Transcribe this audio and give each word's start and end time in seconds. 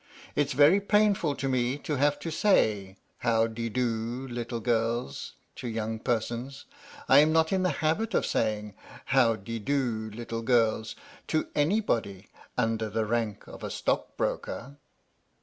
"It 0.35 0.49
's 0.49 0.53
very 0.53 0.81
painful 0.81 1.35
to 1.35 1.47
me 1.47 1.77
to 1.77 1.93
have 1.97 2.17
to 2.21 2.31
say' 2.31 2.97
How 3.27 3.45
de 3.45 3.69
do, 3.69 4.27
little 4.27 4.59
girls' 4.59 5.33
to 5.57 5.67
young 5.67 5.99
persons. 5.99 6.65
I'm 7.07 7.31
not 7.31 7.53
in 7.53 7.61
the 7.61 7.69
habit 7.85 8.15
of 8.15 8.25
saying 8.25 8.73
'How 9.05 9.35
de 9.35 9.59
do, 9.59 10.09
little 10.11 10.41
girls' 10.41 10.95
to 11.27 11.49
anybody 11.53 12.29
under 12.57 12.89
the 12.89 13.05
rank 13.05 13.45
of 13.45 13.63
a 13.63 13.69
stockbroker." 13.69 14.77